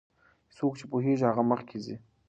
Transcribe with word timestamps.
څوک 0.57 0.73
چې 0.79 0.85
پوهیږي 0.91 1.25
هغه 1.29 1.43
مخکې 1.51 1.77
ځي. 1.85 1.95